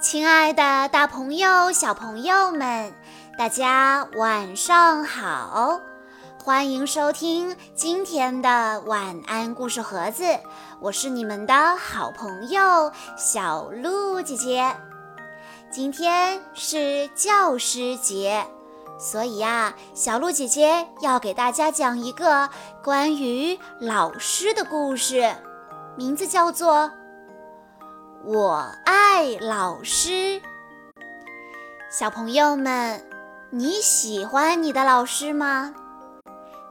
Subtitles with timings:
[0.00, 2.92] 亲爱的，大朋友、小朋友们，
[3.38, 5.80] 大家晚上好！
[6.44, 10.24] 欢迎收听今天的晚安故事盒子，
[10.80, 14.74] 我是你们的好朋友小鹿姐姐。
[15.70, 18.44] 今天是教师节，
[18.98, 22.50] 所以呀，小鹿姐姐要给大家讲一个
[22.82, 25.32] 关于老师的故事，
[25.96, 26.90] 名字叫做。
[28.24, 30.40] 我爱老师，
[31.90, 33.04] 小朋友们，
[33.50, 35.74] 你喜欢你的老师吗？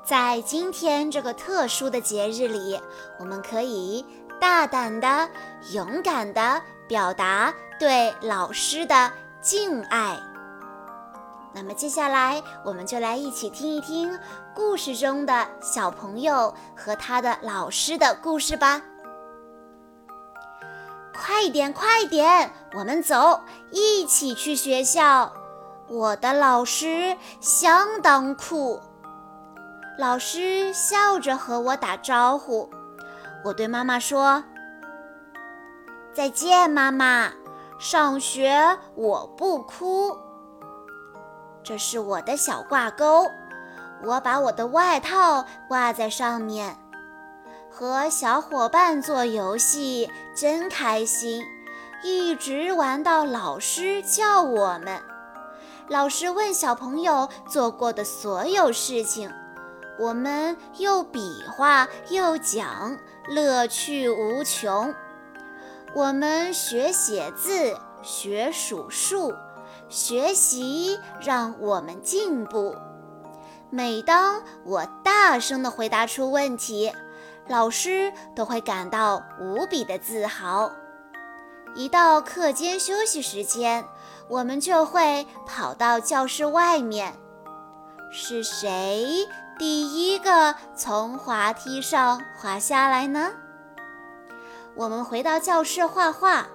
[0.03, 2.79] 在今天这个特殊的节日里，
[3.19, 4.03] 我们可以
[4.39, 5.29] 大胆的、
[5.71, 10.17] 勇敢的表达对老师的敬爱。
[11.53, 14.17] 那么接下来，我们就来一起听一听
[14.55, 18.81] 故事中的小朋友和他的老师的故事吧。
[21.23, 25.31] 快点，快点，我们走，一起去学校。
[25.87, 28.81] 我的老师相当酷。
[29.99, 32.67] 老师笑着和我打招呼。
[33.45, 34.43] 我对妈妈说
[36.11, 37.31] ：“再见，妈妈。
[37.77, 40.17] 上学我不哭。”
[41.61, 43.27] 这是我的小挂钩，
[44.03, 46.75] 我把我的外套挂在上面。
[47.73, 51.41] 和小伙伴做游戏真开心，
[52.03, 55.01] 一直玩到老师叫我们。
[55.87, 59.31] 老师问小朋友做过的所有事情，
[59.97, 62.97] 我们又比划又讲，
[63.29, 64.93] 乐趣无穷。
[65.93, 69.33] 我们学写字，学数数，
[69.87, 72.75] 学习让我们进步。
[73.69, 76.93] 每当我大声地回答出问题，
[77.51, 80.71] 老师都会感到无比的自豪。
[81.75, 83.83] 一到课间休息时间，
[84.29, 87.13] 我们就会跑到教室外面。
[88.09, 89.27] 是谁
[89.59, 93.31] 第一个从滑梯上滑下来呢？
[94.75, 96.47] 我们回到教室画画，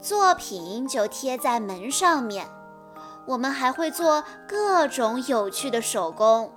[0.00, 2.46] 作品就贴在门上面。
[3.26, 6.52] 我们还会做各种有趣的手工。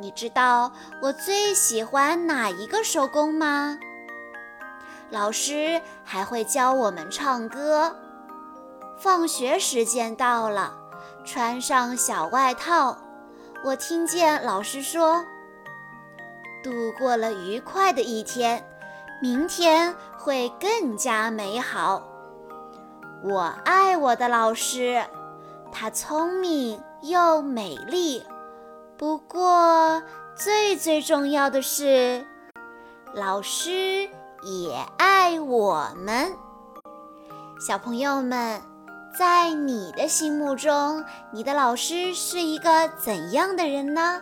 [0.00, 0.70] 你知道
[1.02, 3.76] 我最喜欢哪一个手工吗？
[5.10, 7.96] 老师还会教我们唱歌。
[8.96, 10.72] 放学时间到了，
[11.24, 12.96] 穿上小外套。
[13.64, 15.24] 我听见老师说
[16.62, 18.64] ：“度过了愉快的一天，
[19.20, 22.02] 明天会更加美好。”
[23.24, 25.04] 我爱我的老师，
[25.72, 28.24] 他聪明又美丽。
[28.98, 30.02] 不过，
[30.34, 32.26] 最最重要的是，
[33.14, 33.70] 老师
[34.42, 36.34] 也爱我们。
[37.64, 38.60] 小朋友们，
[39.16, 44.20] 在你的心目中，你的老师是一个怎样的人呢？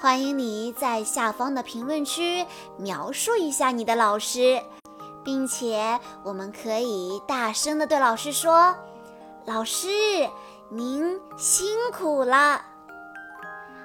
[0.00, 2.44] 欢迎你在下方的评论区
[2.76, 4.60] 描述一下你的老师，
[5.22, 8.74] 并且我们可以大声的对老师说
[9.46, 9.86] ：“老师，
[10.70, 12.64] 您辛苦了。”